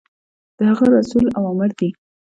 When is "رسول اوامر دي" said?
0.95-1.89